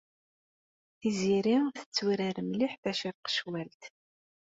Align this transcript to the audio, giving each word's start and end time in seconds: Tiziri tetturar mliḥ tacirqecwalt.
Tiziri 0.99 1.57
tetturar 1.75 2.37
mliḥ 2.49 2.73
tacirqecwalt. 2.81 3.81